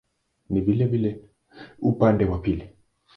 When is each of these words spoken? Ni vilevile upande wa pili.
Ni 0.49 0.61
vilevile 0.61 1.21
upande 1.81 2.25
wa 2.25 2.39
pili. 2.39 2.69